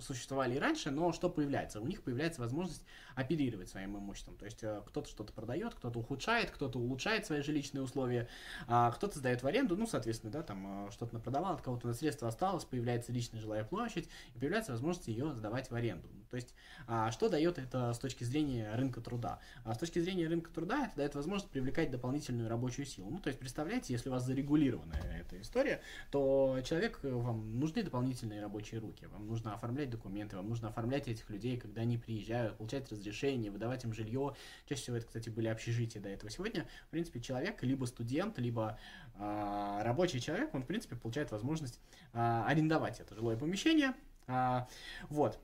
существовали 0.01 0.57
и 0.57 0.59
раньше, 0.59 0.91
но 0.91 1.13
что 1.13 1.29
появляется? 1.29 1.81
У 1.81 1.87
них 1.87 2.03
появляется 2.03 2.41
возможность 2.41 2.85
оперировать 3.15 3.69
своим 3.69 3.97
имуществом. 3.97 4.37
То 4.37 4.45
есть 4.45 4.63
э, 4.63 4.83
кто-то 4.87 5.09
что-то 5.09 5.33
продает, 5.33 5.75
кто-то 5.75 5.99
ухудшает, 5.99 6.51
кто-то 6.51 6.79
улучшает 6.79 7.27
свои 7.27 7.43
жилищные 7.43 7.83
условия, 7.83 8.29
а 8.67 8.91
кто-то 8.93 9.19
сдает 9.19 9.43
в 9.43 9.47
аренду, 9.47 9.77
ну, 9.77 9.87
соответственно, 9.87 10.33
да, 10.33 10.43
там 10.43 10.89
э, 10.89 10.91
что-то 10.91 11.15
напродавал, 11.15 11.55
от 11.55 11.63
кого-то 11.63 11.87
на 11.87 11.95
средства 11.95 12.29
осталось, 12.29 12.65
появляется 12.65 13.13
личная 13.13 13.41
жилая 13.41 13.65
площадь, 13.65 14.09
и 14.35 14.39
появляется 14.39 14.73
возможность 14.73 15.09
ее 15.09 15.33
сдавать 15.35 15.71
в 15.71 15.75
аренду. 15.75 16.09
То 16.31 16.37
есть 16.37 16.55
а, 16.87 17.11
что 17.11 17.29
дает 17.29 17.59
это 17.59 17.93
с 17.93 17.99
точки 17.99 18.25
зрения 18.25 18.73
рынка 18.75 19.01
труда? 19.01 19.41
А 19.65 19.75
с 19.75 19.79
точки 19.79 19.99
зрения 19.99 20.29
рынка 20.29 20.51
труда 20.51 20.87
это 20.87 20.97
дает 20.97 21.15
возможность 21.15 21.51
привлекать 21.51 21.91
дополнительную 21.91 22.49
рабочую 22.49 22.87
силу. 22.87 23.11
Ну, 23.11 23.19
то 23.19 23.29
есть 23.29 23.39
представляете, 23.39 23.93
если 23.93 24.09
у 24.09 24.13
вас 24.13 24.25
зарегулированная 24.25 25.01
эта 25.21 25.41
история, 25.41 25.81
то 26.11 26.59
человек, 26.65 27.01
э, 27.03 27.11
вам 27.11 27.59
нужны 27.59 27.83
дополнительные 27.83 28.41
рабочие 28.41 28.81
руки, 28.81 29.07
вам 29.07 29.27
нужно 29.27 29.55
оформлять 29.55 29.91
документы, 29.91 30.37
вам 30.37 30.49
нужно 30.49 30.69
оформлять 30.69 31.09
этих 31.09 31.29
людей, 31.31 31.59
когда 31.59 31.83
они 31.83 31.99
приезжают, 31.99 32.57
получать 32.57 32.91
разрешение, 32.91 33.51
выдавать 33.51 33.85
им 33.85 33.93
жилье. 33.93 34.35
Чаще 34.67 34.83
всего 34.83 34.97
это, 34.97 35.07
кстати, 35.07 35.29
были 35.31 35.49
общежития 35.49 36.01
до 36.01 36.09
этого. 36.09 36.31
Сегодня, 36.31 36.67
в 36.87 36.91
принципе, 36.91 37.21
человек, 37.21 37.63
либо 37.63 37.85
студент, 37.87 38.39
либо 38.39 38.79
э, 39.17 39.81
рабочий 39.83 40.21
человек, 40.21 40.55
он, 40.55 40.63
в 40.63 40.67
принципе, 40.67 40.95
получает 40.95 41.33
возможность 41.33 41.81
э, 42.13 42.43
арендовать 42.47 43.01
это 43.01 43.15
жилое 43.15 43.37
помещение. 43.37 43.95
Э, 44.29 44.67
вот. 45.09 45.39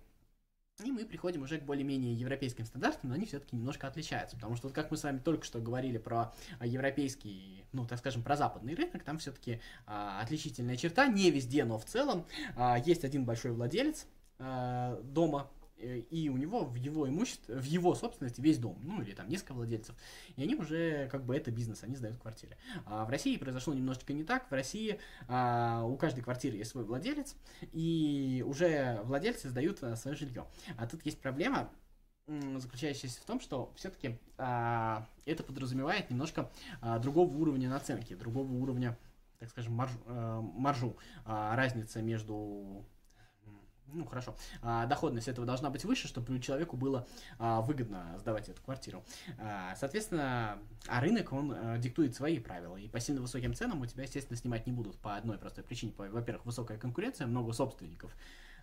И 0.84 0.92
мы 0.92 1.06
приходим 1.06 1.42
уже 1.42 1.58
к 1.58 1.62
более-менее 1.62 2.12
европейским 2.12 2.66
стандартам, 2.66 3.08
но 3.08 3.14
они 3.14 3.24
все-таки 3.24 3.56
немножко 3.56 3.86
отличаются. 3.86 4.36
Потому 4.36 4.56
что, 4.56 4.66
вот 4.66 4.74
как 4.74 4.90
мы 4.90 4.98
с 4.98 5.04
вами 5.04 5.18
только 5.18 5.46
что 5.46 5.58
говорили 5.58 5.96
про 5.96 6.34
а, 6.58 6.66
европейский, 6.66 7.64
ну, 7.72 7.86
так 7.86 7.98
скажем, 7.98 8.22
про 8.22 8.36
западный 8.36 8.74
рынок, 8.74 9.02
там 9.02 9.16
все-таки 9.18 9.60
а, 9.86 10.20
отличительная 10.20 10.76
черта, 10.76 11.06
не 11.06 11.30
везде, 11.30 11.64
но 11.64 11.78
в 11.78 11.86
целом, 11.86 12.26
а, 12.56 12.78
есть 12.78 13.04
один 13.04 13.24
большой 13.24 13.52
владелец 13.52 14.06
а, 14.38 15.00
дома, 15.02 15.50
и 15.78 16.28
у 16.28 16.36
него 16.36 16.64
в 16.64 16.74
его 16.74 17.08
имуществе, 17.08 17.56
в 17.56 17.64
его 17.64 17.94
собственности 17.94 18.40
весь 18.40 18.58
дом, 18.58 18.78
ну 18.82 19.02
или 19.02 19.12
там 19.12 19.28
несколько 19.28 19.54
владельцев, 19.54 19.94
и 20.36 20.42
они 20.42 20.54
уже 20.54 21.08
как 21.10 21.24
бы 21.24 21.36
это 21.36 21.50
бизнес, 21.50 21.82
они 21.82 21.96
сдают 21.96 22.18
квартиры. 22.18 22.56
А 22.86 23.04
в 23.04 23.10
России 23.10 23.36
произошло 23.36 23.74
немножечко 23.74 24.12
не 24.12 24.24
так, 24.24 24.50
в 24.50 24.52
России 24.52 24.98
а, 25.28 25.84
у 25.84 25.96
каждой 25.96 26.22
квартиры 26.22 26.56
есть 26.56 26.70
свой 26.70 26.84
владелец, 26.84 27.36
и 27.72 28.42
уже 28.46 29.00
владельцы 29.04 29.48
сдают 29.48 29.82
а, 29.82 29.96
свое 29.96 30.16
жилье. 30.16 30.46
А 30.76 30.86
тут 30.86 31.04
есть 31.04 31.20
проблема, 31.20 31.70
заключающаяся 32.26 33.20
в 33.20 33.24
том, 33.24 33.40
что 33.40 33.72
все-таки 33.76 34.18
а, 34.36 35.06
это 35.24 35.42
подразумевает 35.42 36.10
немножко 36.10 36.50
а, 36.80 36.98
другого 36.98 37.32
уровня 37.36 37.68
наценки, 37.68 38.14
другого 38.14 38.52
уровня, 38.52 38.98
так 39.38 39.50
скажем, 39.50 39.74
марж, 39.74 39.92
а, 40.06 40.40
маржу, 40.40 40.96
а, 41.24 41.54
разница 41.54 42.02
между 42.02 42.84
ну 43.92 44.04
хорошо, 44.04 44.34
а, 44.62 44.86
доходность 44.86 45.28
этого 45.28 45.46
должна 45.46 45.70
быть 45.70 45.84
выше, 45.84 46.08
чтобы 46.08 46.38
человеку 46.40 46.76
было 46.76 47.06
а, 47.38 47.60
выгодно 47.60 48.16
сдавать 48.18 48.48
эту 48.48 48.62
квартиру. 48.62 49.04
А, 49.38 49.74
соответственно, 49.76 50.58
а 50.86 51.00
рынок, 51.00 51.32
он 51.32 51.52
а, 51.54 51.78
диктует 51.78 52.14
свои 52.14 52.38
правила, 52.38 52.76
и 52.76 52.88
по 52.88 53.00
сильно 53.00 53.20
высоким 53.20 53.54
ценам 53.54 53.80
у 53.80 53.86
тебя, 53.86 54.04
естественно, 54.04 54.36
снимать 54.36 54.66
не 54.66 54.72
будут 54.72 54.98
по 54.98 55.16
одной 55.16 55.38
простой 55.38 55.64
причине. 55.64 55.92
Во-первых, 55.96 56.44
высокая 56.46 56.78
конкуренция, 56.78 57.26
много 57.26 57.52
собственников. 57.52 58.14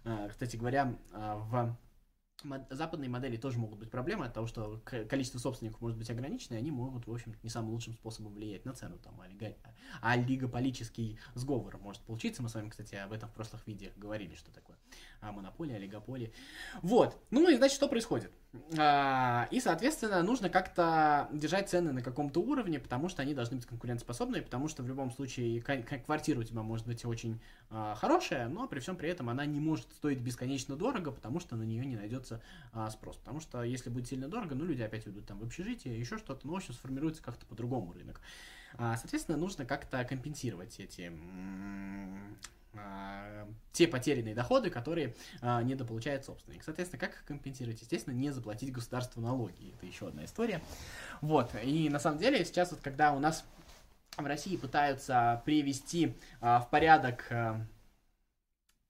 А, 0.06 0.28
кстати 0.30 0.56
говоря, 0.56 0.96
а, 1.12 1.38
в 1.38 1.78
западные 2.70 3.10
модели 3.10 3.38
тоже 3.38 3.58
могут 3.58 3.80
быть 3.80 3.90
проблемы 3.90 4.26
от 4.26 4.34
того, 4.34 4.48
что 4.48 4.82
количество 5.10 5.40
собственников 5.40 5.80
может 5.82 5.98
быть 5.98 6.10
ограничено, 6.10 6.56
и 6.56 6.58
они 6.58 6.72
могут, 6.72 7.08
в 7.08 7.14
общем 7.14 7.36
не 7.42 7.50
самым 7.50 7.72
лучшим 7.72 7.94
способом 7.94 8.34
влиять 8.34 8.66
на 8.66 8.74
цену. 8.74 8.98
Там, 9.00 9.20
олига... 9.22 9.56
А 10.02 10.12
олигополический 10.12 11.20
сговор 11.36 11.78
может 11.78 12.02
получиться. 12.02 12.44
Мы 12.44 12.50
с 12.50 12.56
вами, 12.56 12.70
кстати, 12.70 12.96
об 12.96 13.14
этом 13.14 13.30
в 13.30 13.34
прошлых 13.34 13.66
видео 13.68 13.92
говорили, 13.96 14.36
что 14.36 14.52
такое 14.52 14.78
а, 15.24 15.32
монополия, 15.32 15.76
олигополия. 15.76 16.32
Вот. 16.82 17.18
Ну 17.32 17.50
и, 17.50 17.56
значит, 17.56 17.76
что 17.76 17.88
происходит? 17.88 18.32
А, 18.78 19.48
и, 19.52 19.60
соответственно, 19.60 20.22
нужно 20.22 20.50
как-то 20.50 21.30
держать 21.32 21.70
цены 21.70 21.92
на 21.92 22.02
каком-то 22.02 22.40
уровне, 22.42 22.80
потому 22.80 23.10
что 23.10 23.22
они 23.22 23.34
должны 23.34 23.58
быть 23.58 23.66
конкурентоспособны, 23.66 24.42
потому 24.42 24.68
что 24.68 24.84
в 24.84 24.88
любом 24.88 25.12
случае 25.12 25.62
квартира 25.62 26.40
у 26.40 26.44
тебя 26.44 26.62
может 26.62 26.86
быть 26.86 27.06
очень 27.06 27.40
а, 27.70 27.96
хорошая, 27.96 28.48
но 28.50 28.68
при 28.68 28.80
всем 28.80 28.96
при 28.96 29.10
этом 29.10 29.30
она 29.30 29.46
не 29.46 29.60
может 29.60 29.92
стоить 29.94 30.20
бесконечно 30.20 30.76
дорого, 30.76 31.12
потому 31.12 31.40
что 31.40 31.56
на 31.56 31.64
нее 31.64 31.86
не 31.86 31.96
найдется 31.96 32.42
а, 32.74 32.90
спрос. 32.90 33.18
Потому 33.18 33.40
что 33.40 33.64
если 33.64 33.90
будет 33.90 34.08
сильно 34.08 34.28
дорого, 34.28 34.56
ну, 34.56 34.66
люди 34.66 34.82
опять 34.82 35.08
уйдут 35.08 35.26
там 35.26 35.40
в 35.40 35.44
общежитие, 35.44 35.98
еще 35.98 36.18
что-то, 36.18 36.46
ну, 36.46 36.54
в 36.54 36.58
общем, 36.58 36.74
сформируется 36.74 37.24
как-то 37.24 37.46
по-другому 37.46 37.94
рынок. 37.94 38.20
А, 38.76 38.98
соответственно, 38.98 39.38
нужно 39.38 39.66
как-то 39.66 40.04
компенсировать 40.04 40.80
эти 40.80 41.12
те 43.72 43.88
потерянные 43.88 44.36
доходы, 44.36 44.70
которые 44.70 45.16
а, 45.42 45.62
недополучает 45.64 46.26
собственник. 46.26 46.64
Соответственно, 46.64 47.00
как 47.00 47.14
их 47.14 47.26
компенсировать? 47.26 47.82
Естественно, 47.82 48.14
не 48.14 48.32
заплатить 48.32 48.72
государству 48.72 49.22
налоги. 49.22 49.74
Это 49.76 49.86
еще 49.86 50.08
одна 50.08 50.26
история. 50.26 50.62
Вот. 51.22 51.52
И 51.64 51.90
на 51.90 52.00
самом 52.00 52.20
деле 52.20 52.46
сейчас 52.46 52.72
вот 52.72 52.82
когда 52.82 53.14
у 53.14 53.20
нас 53.20 53.44
в 54.18 54.26
России 54.26 54.58
пытаются 54.58 55.42
привести 55.46 56.16
а, 56.40 56.60
в 56.60 56.70
порядок 56.70 57.26
а, 57.32 57.66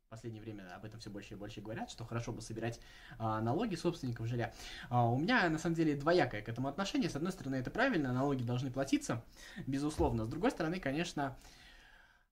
в 0.07 0.09
последнее 0.09 0.43
время 0.43 0.63
об 0.75 0.85
этом 0.85 0.99
все 0.99 1.09
больше 1.09 1.33
и 1.33 1.37
больше 1.37 1.61
говорят, 1.61 1.89
что 1.89 2.05
хорошо 2.05 2.33
бы 2.33 2.41
собирать 2.41 2.79
а, 3.17 3.41
налоги 3.41 3.75
собственников 3.75 4.27
жилья. 4.27 4.53
А, 4.89 5.07
у 5.07 5.17
меня 5.17 5.49
на 5.49 5.57
самом 5.57 5.75
деле 5.75 5.95
двоякое 5.95 6.41
к 6.41 6.49
этому 6.49 6.67
отношение. 6.67 7.09
С 7.09 7.15
одной 7.15 7.31
стороны, 7.31 7.55
это 7.55 7.71
правильно, 7.71 8.11
налоги 8.11 8.43
должны 8.43 8.69
платиться, 8.69 9.23
безусловно. 9.65 10.25
С 10.25 10.29
другой 10.29 10.51
стороны, 10.51 10.79
конечно, 10.79 11.35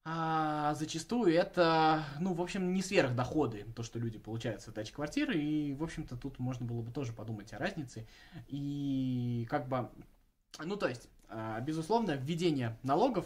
а 0.03 0.73
зачастую 0.73 1.33
это, 1.33 2.03
ну, 2.19 2.33
в 2.33 2.41
общем, 2.41 2.73
не 2.73 2.81
сверхдоходы, 2.81 3.65
то, 3.75 3.83
что 3.83 3.99
люди 3.99 4.17
получают 4.17 4.61
с 4.61 4.67
отдачи 4.67 4.93
квартиры, 4.93 5.37
и, 5.39 5.73
в 5.73 5.83
общем-то, 5.83 6.17
тут 6.17 6.39
можно 6.39 6.65
было 6.65 6.81
бы 6.81 6.91
тоже 6.91 7.13
подумать 7.13 7.53
о 7.53 7.59
разнице, 7.59 8.07
и 8.47 9.45
как 9.49 9.67
бы, 9.67 9.89
ну, 10.59 10.75
то 10.75 10.87
есть, 10.87 11.07
а, 11.29 11.59
безусловно, 11.61 12.11
введение 12.11 12.77
налогов 12.81 13.25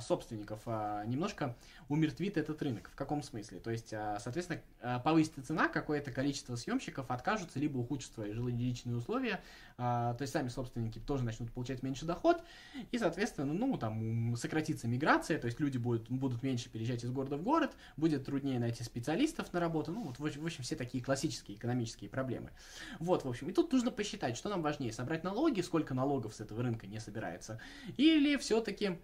собственников 0.00 0.60
а, 0.66 1.04
немножко 1.04 1.56
умертвит 1.88 2.36
этот 2.36 2.60
рынок. 2.62 2.90
В 2.92 2.94
каком 2.94 3.22
смысле? 3.22 3.60
То 3.60 3.70
есть, 3.70 3.92
а, 3.92 4.18
соответственно, 4.20 4.60
повысится 5.04 5.42
цена, 5.42 5.68
какое-то 5.68 6.10
количество 6.10 6.56
съемщиков 6.56 7.10
откажутся, 7.10 7.58
либо 7.58 7.78
ухудшат 7.78 8.12
свои 8.12 8.32
жилищные 8.32 8.96
условия, 8.96 9.40
то 9.76 10.16
есть 10.20 10.32
сами 10.32 10.48
собственники 10.48 10.98
тоже 10.98 11.24
начнут 11.24 11.50
получать 11.52 11.82
меньше 11.82 12.04
доход, 12.04 12.42
и, 12.90 12.98
соответственно, 12.98 13.52
ну, 13.52 13.76
там, 13.78 14.36
сократится 14.36 14.88
миграция, 14.88 15.38
то 15.38 15.46
есть 15.46 15.60
люди 15.60 15.78
будут, 15.78 16.10
будут 16.10 16.42
меньше 16.42 16.68
переезжать 16.70 17.04
из 17.04 17.10
города 17.10 17.36
в 17.36 17.42
город, 17.42 17.72
будет 17.96 18.24
труднее 18.24 18.58
найти 18.58 18.82
специалистов 18.84 19.52
на 19.52 19.60
работу, 19.60 19.92
ну, 19.92 20.04
вот, 20.04 20.18
в 20.18 20.24
общем, 20.24 20.62
все 20.62 20.76
такие 20.76 21.02
классические 21.02 21.56
экономические 21.56 22.10
проблемы. 22.10 22.50
Вот, 22.98 23.24
в 23.24 23.28
общем, 23.28 23.48
и 23.48 23.52
тут 23.52 23.72
нужно 23.72 23.90
посчитать, 23.90 24.36
что 24.36 24.48
нам 24.48 24.62
важнее, 24.62 24.92
собрать 24.92 25.24
налоги, 25.24 25.60
сколько 25.60 25.94
налогов 25.94 26.34
с 26.34 26.40
этого 26.40 26.62
рынка 26.62 26.86
не 26.86 27.00
собирается, 27.00 27.60
или 27.96 28.36
все-таки 28.36 28.98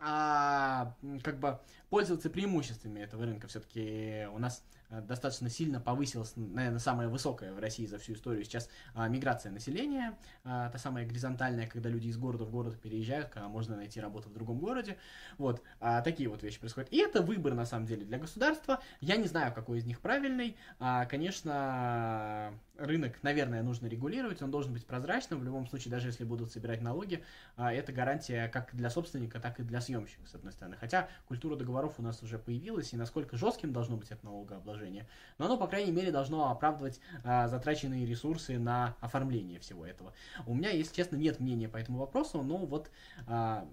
а, 0.00 0.94
как 1.22 1.38
бы 1.38 1.60
пользоваться 1.90 2.30
преимуществами 2.30 3.00
этого 3.00 3.26
рынка. 3.26 3.48
Все-таки 3.48 4.26
у 4.32 4.38
нас 4.38 4.64
э, 4.88 5.00
достаточно 5.02 5.50
сильно 5.50 5.80
повысилась, 5.80 6.32
наверное, 6.36 6.78
самая 6.78 7.08
высокая 7.08 7.52
в 7.52 7.58
России 7.58 7.84
за 7.84 7.98
всю 7.98 8.14
историю 8.14 8.44
сейчас 8.44 8.70
а, 8.94 9.08
миграция 9.08 9.52
населения, 9.52 10.16
а, 10.44 10.70
та 10.70 10.78
самая 10.78 11.04
горизонтальная, 11.06 11.66
когда 11.66 11.90
люди 11.90 12.06
из 12.06 12.16
города 12.16 12.44
в 12.44 12.50
город 12.50 12.80
переезжают, 12.80 13.28
когда 13.28 13.48
можно 13.48 13.76
найти 13.76 14.00
работу 14.00 14.30
в 14.30 14.32
другом 14.32 14.58
городе. 14.58 14.96
Вот, 15.36 15.62
а, 15.80 16.00
такие 16.00 16.28
вот 16.28 16.42
вещи 16.42 16.60
происходят. 16.60 16.90
И 16.92 16.96
это 16.96 17.20
выбор, 17.20 17.54
на 17.54 17.66
самом 17.66 17.86
деле, 17.86 18.06
для 18.06 18.18
государства. 18.18 18.80
Я 19.00 19.16
не 19.16 19.26
знаю, 19.26 19.52
какой 19.52 19.78
из 19.78 19.84
них 19.84 20.00
правильный. 20.00 20.56
А, 20.78 21.04
конечно, 21.06 22.54
рынок, 22.80 23.22
наверное, 23.22 23.62
нужно 23.62 23.86
регулировать, 23.86 24.42
он 24.42 24.50
должен 24.50 24.72
быть 24.72 24.86
прозрачным. 24.86 25.40
В 25.40 25.44
любом 25.44 25.66
случае, 25.66 25.90
даже 25.90 26.08
если 26.08 26.24
будут 26.24 26.52
собирать 26.52 26.80
налоги, 26.80 27.22
а, 27.56 27.72
это 27.72 27.92
гарантия 27.92 28.48
как 28.48 28.74
для 28.74 28.90
собственника, 28.90 29.38
так 29.40 29.60
и 29.60 29.62
для 29.62 29.80
съемщика, 29.80 30.26
с 30.26 30.34
одной 30.34 30.52
стороны. 30.52 30.76
Хотя 30.76 31.08
культура 31.28 31.56
договоров 31.56 31.94
у 31.98 32.02
нас 32.02 32.22
уже 32.22 32.38
появилась, 32.38 32.92
и 32.92 32.96
насколько 32.96 33.36
жестким 33.36 33.72
должно 33.72 33.96
быть 33.96 34.10
это 34.10 34.24
налогообложение, 34.24 35.06
но 35.38 35.46
оно, 35.46 35.56
по 35.56 35.66
крайней 35.66 35.92
мере, 35.92 36.10
должно 36.10 36.50
оправдывать 36.50 37.00
а, 37.24 37.48
затраченные 37.48 38.06
ресурсы 38.06 38.58
на 38.58 38.96
оформление 39.00 39.60
всего 39.60 39.86
этого. 39.86 40.12
У 40.46 40.54
меня, 40.54 40.70
если 40.70 40.94
честно, 40.94 41.16
нет 41.16 41.40
мнения 41.40 41.68
по 41.68 41.76
этому 41.76 41.98
вопросу, 41.98 42.42
но 42.42 42.58
вот 42.58 42.90
а, 43.26 43.68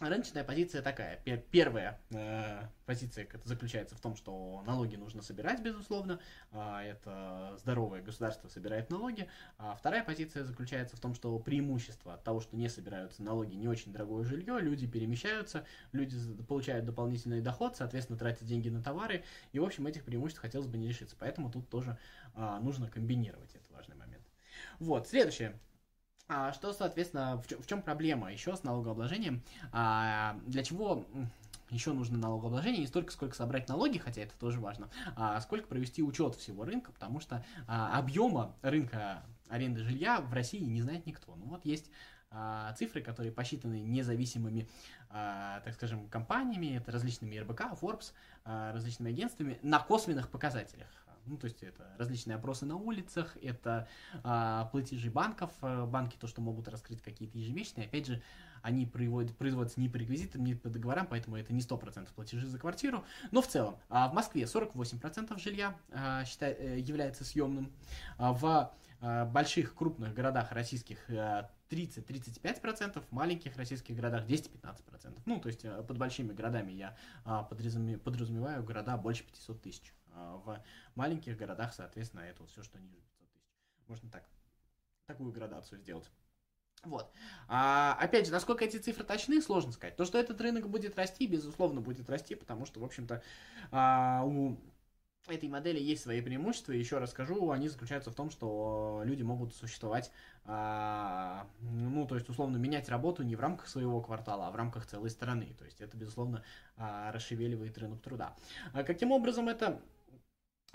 Рыночная 0.00 0.42
позиция 0.42 0.80
такая. 0.80 1.18
Первая 1.50 2.00
э, 2.10 2.62
позиция 2.86 3.28
заключается 3.44 3.94
в 3.94 4.00
том, 4.00 4.16
что 4.16 4.62
налоги 4.66 4.96
нужно 4.96 5.20
собирать, 5.20 5.60
безусловно. 5.60 6.18
Э, 6.50 6.78
это 6.80 7.54
здоровое 7.58 8.00
государство 8.00 8.48
собирает 8.48 8.88
налоги. 8.88 9.28
А 9.58 9.74
вторая 9.74 10.02
позиция 10.02 10.44
заключается 10.44 10.96
в 10.96 11.00
том, 11.00 11.14
что 11.14 11.38
преимущество 11.38 12.14
от 12.14 12.24
того, 12.24 12.40
что 12.40 12.56
не 12.56 12.70
собираются 12.70 13.22
налоги, 13.22 13.54
не 13.54 13.68
очень 13.68 13.92
дорогое 13.92 14.24
жилье, 14.24 14.58
люди 14.60 14.86
перемещаются, 14.86 15.66
люди 15.92 16.16
получают 16.44 16.86
дополнительный 16.86 17.42
доход, 17.42 17.76
соответственно, 17.76 18.18
тратят 18.18 18.46
деньги 18.46 18.70
на 18.70 18.82
товары. 18.82 19.24
И, 19.52 19.58
в 19.58 19.64
общем, 19.64 19.86
этих 19.86 20.04
преимуществ 20.04 20.40
хотелось 20.40 20.68
бы 20.68 20.78
не 20.78 20.88
лишиться. 20.88 21.16
Поэтому 21.18 21.50
тут 21.50 21.68
тоже 21.68 21.98
э, 22.34 22.58
нужно 22.62 22.88
комбинировать. 22.88 23.54
Это 23.54 23.74
важный 23.74 23.96
момент. 23.96 24.24
Вот, 24.78 25.06
следующее. 25.06 25.60
А 26.28 26.52
что, 26.52 26.72
соответственно, 26.72 27.40
в, 27.42 27.46
чем, 27.46 27.60
в 27.60 27.66
чем 27.66 27.82
проблема 27.82 28.32
еще 28.32 28.56
с 28.56 28.62
налогообложением? 28.62 29.42
А, 29.72 30.38
для 30.46 30.62
чего 30.62 31.04
еще 31.70 31.92
нужно 31.92 32.18
налогообложение 32.18 32.80
не 32.80 32.86
столько, 32.86 33.12
сколько 33.12 33.34
собрать 33.34 33.68
налоги, 33.68 33.98
хотя 33.98 34.22
это 34.22 34.34
тоже 34.38 34.60
важно, 34.60 34.88
а 35.16 35.40
сколько 35.40 35.66
провести 35.66 36.02
учет 36.02 36.34
всего 36.34 36.64
рынка, 36.64 36.92
потому 36.92 37.20
что 37.20 37.44
а, 37.66 37.98
объема 37.98 38.54
рынка 38.62 39.22
аренды 39.48 39.82
жилья 39.82 40.20
в 40.20 40.32
России 40.32 40.60
не 40.60 40.82
знает 40.82 41.06
никто. 41.06 41.34
Ну 41.36 41.46
вот 41.46 41.64
есть 41.64 41.90
а, 42.30 42.72
цифры, 42.74 43.02
которые 43.02 43.32
посчитаны 43.32 43.80
независимыми, 43.80 44.68
а, 45.10 45.60
так 45.60 45.74
скажем, 45.74 46.08
компаниями, 46.08 46.76
это 46.76 46.90
различными 46.90 47.36
РБК, 47.36 47.72
Forbes, 47.80 48.12
а, 48.44 48.72
различными 48.72 49.10
агентствами 49.10 49.58
на 49.62 49.78
косвенных 49.78 50.30
показателях. 50.30 50.88
Ну, 51.26 51.36
то 51.36 51.46
есть 51.46 51.62
это 51.62 51.94
различные 51.98 52.36
опросы 52.36 52.66
на 52.66 52.76
улицах, 52.76 53.36
это 53.42 53.88
а, 54.24 54.66
платежи 54.66 55.10
банков, 55.10 55.52
э, 55.62 55.86
банки 55.86 56.16
то, 56.18 56.26
что 56.26 56.40
могут 56.40 56.68
раскрыть 56.68 57.00
какие-то 57.00 57.38
ежемесячные, 57.38 57.86
опять 57.86 58.06
же, 58.06 58.22
они 58.62 58.86
производят, 58.86 59.36
производятся 59.36 59.80
не 59.80 59.88
по 59.88 59.96
реквизитам, 59.96 60.44
не 60.44 60.54
по 60.54 60.68
договорам, 60.68 61.06
поэтому 61.06 61.36
это 61.36 61.52
не 61.52 61.60
100% 61.60 62.08
платежи 62.14 62.46
за 62.46 62.58
квартиру, 62.58 63.04
но 63.30 63.42
в 63.42 63.48
целом, 63.48 63.76
а 63.88 64.08
в 64.08 64.14
Москве 64.14 64.42
48% 64.42 65.38
жилья 65.38 65.76
а, 65.90 66.24
считай, 66.24 66.52
э, 66.52 66.78
является 66.78 67.24
съемным, 67.24 67.72
а 68.18 68.32
в 68.32 68.72
а, 69.00 69.24
больших 69.26 69.74
крупных 69.74 70.14
городах 70.14 70.52
российских 70.52 71.08
30-35%, 71.08 73.00
в 73.00 73.12
маленьких 73.12 73.56
российских 73.56 73.96
городах 73.96 74.26
10-15%. 74.26 75.18
Ну, 75.24 75.40
то 75.40 75.48
есть 75.48 75.62
под 75.62 75.98
большими 75.98 76.32
городами 76.32 76.72
я 76.72 76.96
подразумеваю 77.24 78.62
города 78.62 78.96
больше 78.96 79.24
500 79.24 79.62
тысяч 79.62 79.92
В 80.14 80.62
маленьких 80.94 81.36
городах, 81.36 81.72
соответственно, 81.72 82.20
это 82.20 82.42
вот 82.42 82.50
все, 82.50 82.62
что 82.62 82.78
ниже 82.78 82.96
500 83.18 83.32
тысяч. 83.32 83.88
Можно 83.88 84.10
так, 84.10 84.24
такую 85.06 85.32
градацию 85.32 85.78
сделать. 85.80 86.10
Вот. 86.84 87.12
А, 87.46 87.96
опять 88.00 88.26
же, 88.26 88.32
насколько 88.32 88.64
эти 88.64 88.76
цифры 88.76 89.04
точны, 89.04 89.40
сложно 89.40 89.72
сказать. 89.72 89.96
То, 89.96 90.04
что 90.04 90.18
этот 90.18 90.40
рынок 90.40 90.68
будет 90.68 90.96
расти, 90.96 91.26
безусловно, 91.26 91.80
будет 91.80 92.10
расти, 92.10 92.34
потому 92.34 92.66
что, 92.66 92.80
в 92.80 92.84
общем-то, 92.84 93.22
а, 93.70 94.24
у 94.24 94.58
этой 95.28 95.48
модели 95.48 95.78
есть 95.78 96.02
свои 96.02 96.20
преимущества. 96.20 96.72
Еще 96.72 96.98
раз 96.98 97.10
скажу, 97.10 97.52
они 97.52 97.68
заключаются 97.68 98.10
в 98.10 98.16
том, 98.16 98.30
что 98.30 99.02
люди 99.04 99.22
могут 99.22 99.54
существовать, 99.54 100.10
а, 100.44 101.46
ну, 101.60 102.04
то 102.04 102.16
есть, 102.16 102.28
условно, 102.28 102.56
менять 102.56 102.88
работу 102.88 103.22
не 103.22 103.36
в 103.36 103.40
рамках 103.40 103.68
своего 103.68 104.00
квартала, 104.00 104.48
а 104.48 104.50
в 104.50 104.56
рамках 104.56 104.84
целой 104.86 105.10
страны. 105.10 105.54
То 105.58 105.64
есть, 105.64 105.80
это, 105.80 105.96
безусловно, 105.96 106.42
а, 106.76 107.12
расшевеливает 107.12 107.78
рынок 107.78 108.02
труда. 108.02 108.34
А 108.72 108.82
каким 108.82 109.12
образом 109.12 109.48
это 109.48 109.80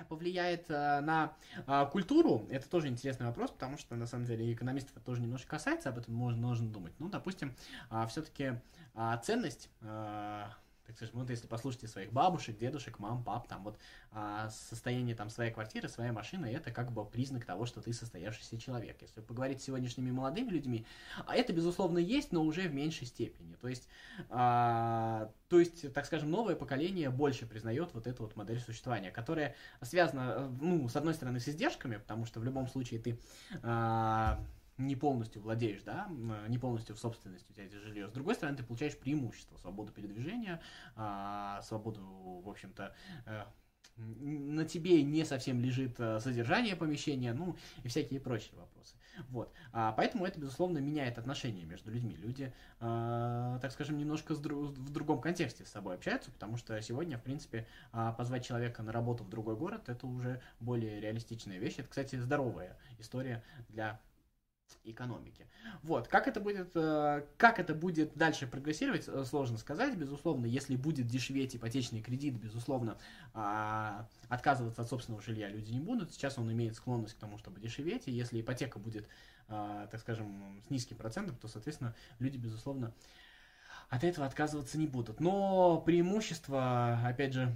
повлияет 0.06 0.70
э, 0.70 1.02
на 1.02 1.34
э, 1.66 1.86
культуру, 1.92 2.48
это 2.50 2.70
тоже 2.70 2.88
интересный 2.88 3.26
вопрос, 3.26 3.52
потому 3.52 3.78
что, 3.78 3.96
на 3.96 4.06
самом 4.06 4.26
деле, 4.26 4.52
экономистов 4.54 4.96
это 4.96 5.06
тоже 5.06 5.22
немножко 5.22 5.50
касается, 5.50 5.90
об 5.90 5.98
этом 5.98 6.14
можно, 6.14 6.42
нужно 6.42 6.70
думать. 6.70 6.94
Ну, 7.00 7.10
допустим, 7.10 7.56
э, 7.90 8.06
все-таки 8.10 8.54
э, 8.96 9.18
ценность 9.24 9.70
так 10.88 10.96
скажем, 10.96 11.20
вот 11.20 11.30
если 11.30 11.48
послушайте 11.48 11.88
своих 11.88 12.14
бабушек, 12.14 12.58
дедушек, 12.58 12.98
мам, 12.98 13.22
пап, 13.22 13.48
там 13.50 13.64
вот 13.66 13.78
а, 14.12 14.50
состояние 14.50 15.16
там 15.16 15.30
своей 15.30 15.52
квартиры, 15.52 15.90
своей 15.90 16.12
машины, 16.12 16.46
это 16.46 16.72
как 16.72 16.94
бы 16.94 17.06
признак 17.06 17.44
того, 17.44 17.66
что 17.66 17.82
ты 17.82 17.92
состоявшийся 17.92 18.58
человек. 18.58 19.02
Если 19.02 19.20
поговорить 19.20 19.62
с 19.62 19.66
сегодняшними 19.66 20.12
молодыми 20.12 20.50
людьми, 20.50 20.86
а 21.26 21.36
это, 21.36 21.52
безусловно, 21.52 21.98
есть, 21.98 22.32
но 22.32 22.42
уже 22.42 22.70
в 22.70 22.74
меньшей 22.74 23.06
степени. 23.06 23.56
То 23.56 23.68
есть, 23.68 23.90
а, 24.30 25.30
то 25.50 25.60
есть, 25.60 25.94
так 25.94 26.06
скажем, 26.06 26.32
новое 26.32 26.56
поколение 26.56 27.10
больше 27.10 27.46
признает 27.46 27.94
вот 27.94 28.08
эту 28.08 28.24
вот 28.24 28.38
модель 28.38 28.62
существования, 28.62 29.12
которая 29.12 29.56
связана, 29.82 30.48
ну, 30.62 30.88
с 30.88 30.96
одной 30.96 31.14
стороны, 31.14 31.42
с 31.42 31.50
издержками, 31.50 31.98
потому 31.98 32.26
что 32.26 32.40
в 32.40 32.46
любом 32.46 32.68
случае 32.68 33.02
ты 33.02 33.20
а, 33.62 34.40
не 34.78 34.96
полностью 34.96 35.42
владеешь, 35.42 35.84
да, 35.84 36.08
не 36.48 36.58
полностью 36.58 36.96
в 36.96 37.00
собственности 37.00 37.52
у 37.52 37.54
тебя 37.54 37.66
это 37.66 37.80
жилье. 37.80 38.08
С 38.08 38.12
другой 38.12 38.36
стороны, 38.36 38.58
ты 38.58 38.64
получаешь 38.64 38.98
преимущество, 38.98 39.58
свободу 39.58 39.92
передвижения, 39.92 40.62
а, 40.96 41.62
свободу, 41.64 42.02
в 42.44 42.50
общем-то, 42.50 42.94
э, 43.26 43.44
на 43.98 44.64
тебе 44.66 45.02
не 45.02 45.26
совсем 45.26 45.60
лежит 45.60 46.00
э, 46.00 46.20
содержание 46.20 46.76
помещения, 46.76 47.34
ну 47.34 47.56
и 47.84 47.88
всякие 47.88 48.20
прочие 48.20 48.56
вопросы. 48.56 48.96
Вот. 49.30 49.52
А, 49.74 49.92
поэтому 49.94 50.26
это, 50.26 50.40
безусловно, 50.40 50.78
меняет 50.78 51.18
отношения 51.18 51.66
между 51.66 51.92
людьми. 51.92 52.16
Люди, 52.16 52.54
а, 52.80 53.58
так 53.60 53.72
скажем, 53.72 53.98
немножко 53.98 54.34
дру- 54.36 54.68
в 54.68 54.92
другом 54.92 55.20
контексте 55.20 55.66
с 55.66 55.70
собой 55.70 55.96
общаются, 55.96 56.32
потому 56.32 56.58
что 56.58 56.80
сегодня, 56.82 57.18
в 57.18 57.24
принципе, 57.24 57.68
а, 57.92 58.14
позвать 58.14 58.46
человека 58.46 58.84
на 58.84 58.92
работу 58.92 59.24
в 59.24 59.30
другой 59.30 59.56
город 59.56 59.90
это 59.90 60.06
уже 60.06 60.42
более 60.60 61.02
реалистичная 61.02 61.58
вещь. 61.58 61.76
Это, 61.80 61.90
кстати, 61.90 62.18
здоровая 62.18 62.78
история 63.00 63.44
для 63.70 64.00
экономики. 64.84 65.46
Вот, 65.84 66.08
как 66.08 66.28
это 66.28 66.40
будет, 66.40 66.72
э, 66.76 67.26
как 67.38 67.60
это 67.60 67.74
будет 67.74 68.16
дальше 68.16 68.48
прогрессировать, 68.48 69.08
э, 69.08 69.26
сложно 69.26 69.58
сказать, 69.58 69.96
безусловно, 69.96 70.46
если 70.46 70.76
будет 70.76 71.08
дешеветь 71.08 71.56
ипотечный 71.56 72.02
кредит, 72.02 72.36
безусловно, 72.36 72.98
а, 73.34 74.08
отказываться 74.30 74.82
от 74.82 74.90
собственного 74.90 75.22
жилья 75.22 75.50
люди 75.50 75.72
не 75.72 75.80
будут, 75.80 76.14
сейчас 76.14 76.38
он 76.38 76.52
имеет 76.52 76.76
склонность 76.76 77.16
к 77.16 77.20
тому, 77.20 77.38
чтобы 77.38 77.60
дешеветь, 77.60 78.08
и 78.08 78.12
если 78.12 78.42
ипотека 78.42 78.80
будет, 78.80 79.08
а, 79.48 79.88
так 79.88 80.02
скажем, 80.02 80.62
с 80.66 80.70
низким 80.70 80.98
процентом, 80.98 81.36
то, 81.36 81.48
соответственно, 81.48 81.96
люди, 82.20 82.38
безусловно, 82.38 82.94
от 83.90 84.04
этого 84.04 84.28
отказываться 84.28 84.78
не 84.78 84.88
будут. 84.88 85.20
Но 85.20 85.82
преимущество, 85.82 87.00
опять 87.06 87.34
же, 87.34 87.56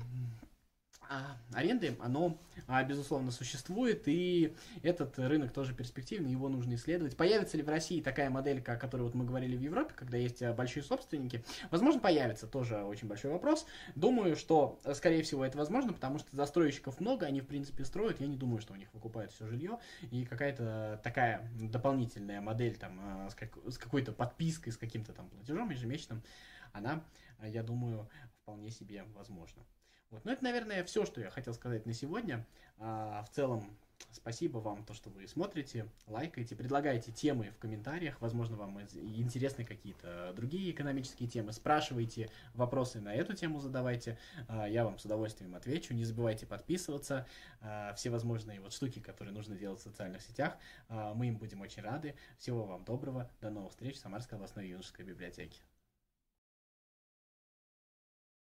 аренды, 1.54 1.98
оно, 2.02 2.38
а, 2.68 2.84
безусловно, 2.84 3.32
существует, 3.32 4.04
и 4.06 4.56
этот 4.84 5.18
рынок 5.20 5.52
тоже 5.52 5.74
перспективный, 5.74 6.32
его 6.32 6.50
нужно 6.50 6.76
исследовать. 6.76 7.18
Появится 7.18 7.58
ли 7.58 7.64
в 7.64 7.70
России 7.70 8.02
такая 8.02 8.30
моделька, 8.30 8.74
о 8.74 8.78
которой 8.78 9.04
вот 9.04 9.14
мы 9.14 9.26
говорили 9.26 9.58
в 9.58 9.62
Европе, 9.62 9.94
когда 9.96 10.18
есть 10.18 10.42
а, 10.42 10.54
большие 10.54 10.84
собственники? 10.84 11.44
Возможно, 11.70 12.00
появится, 12.00 12.48
тоже 12.48 12.84
очень 12.84 13.08
большой 13.08 13.32
вопрос. 13.32 13.66
Думаю, 13.96 14.36
что, 14.36 14.80
скорее 14.94 15.24
всего, 15.24 15.44
это 15.44 15.58
возможно, 15.58 15.94
потому 15.94 16.20
что 16.20 16.36
застройщиков 16.36 17.00
много, 17.00 17.26
они, 17.26 17.42
в 17.42 17.48
принципе, 17.48 17.84
строят, 17.84 18.22
я 18.22 18.28
не 18.28 18.38
думаю, 18.38 18.62
что 18.62 18.74
у 18.74 18.78
них 18.78 18.88
выкупают 18.94 19.32
все 19.32 19.46
жилье, 19.48 19.80
и 20.12 20.26
какая-то 20.26 21.02
такая 21.04 21.50
дополнительная 21.60 22.42
модель 22.42 22.78
там 22.78 23.28
с, 23.30 23.36
как, 23.36 23.52
с 23.68 23.78
какой-то 23.78 24.12
подпиской, 24.14 24.72
с 24.72 24.78
каким-то 24.78 25.14
там 25.14 25.30
платежом 25.30 25.70
ежемесячным, 25.70 26.24
она, 26.72 27.04
я 27.44 27.64
думаю, 27.64 28.08
вполне 28.42 28.72
себе 28.72 29.04
возможна. 29.16 29.64
Вот. 30.12 30.26
Ну, 30.26 30.32
это, 30.32 30.44
наверное, 30.44 30.84
все, 30.84 31.06
что 31.06 31.22
я 31.22 31.30
хотел 31.30 31.54
сказать 31.54 31.86
на 31.86 31.94
сегодня. 31.94 32.46
А, 32.78 33.24
в 33.24 33.30
целом, 33.30 33.78
спасибо 34.12 34.58
вам, 34.58 34.84
то, 34.84 34.94
что 34.94 35.10
вы 35.10 35.26
смотрите, 35.26 35.88
лайкаете, 36.06 36.56
предлагаете 36.56 37.14
темы 37.14 37.52
в 37.52 37.58
комментариях. 37.60 38.20
Возможно, 38.20 38.58
вам 38.58 38.82
интересны 38.82 39.64
какие-то 39.64 40.34
другие 40.36 40.72
экономические 40.72 41.30
темы. 41.30 41.54
Спрашивайте 41.54 42.30
вопросы 42.54 43.00
на 43.00 43.16
эту 43.16 43.34
тему, 43.34 43.60
задавайте. 43.60 44.18
А, 44.50 44.68
я 44.68 44.84
вам 44.84 45.00
с 45.00 45.06
удовольствием 45.06 45.56
отвечу. 45.56 45.94
Не 45.94 46.04
забывайте 46.04 46.46
подписываться. 46.46 47.26
А, 47.62 47.94
все 47.94 48.10
возможные 48.10 48.60
вот 48.60 48.74
штуки, 48.74 49.00
которые 49.00 49.34
нужно 49.34 49.56
делать 49.56 49.80
в 49.80 49.84
социальных 49.84 50.22
сетях. 50.22 50.58
А, 50.90 51.14
мы 51.14 51.28
им 51.28 51.38
будем 51.38 51.62
очень 51.62 51.84
рады. 51.84 52.16
Всего 52.38 52.66
вам 52.66 52.84
доброго. 52.84 53.30
До 53.40 53.50
новых 53.50 53.72
встреч 53.72 53.96
в 53.96 54.00
Самарской 54.00 54.36
областной 54.36 54.68
юношеской 54.68 55.06
библиотеке. 55.06 55.62